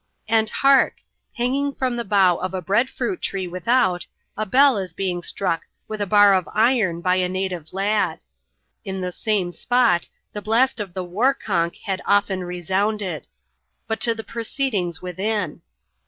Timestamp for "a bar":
6.01-6.33